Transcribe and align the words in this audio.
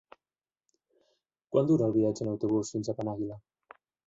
Quant 1.57 1.69
dura 1.73 1.85
el 1.89 1.93
viatge 1.99 2.27
en 2.27 2.33
autobús 2.33 2.73
fins 2.77 2.91
a 2.91 2.97
Penàguila? 3.03 3.39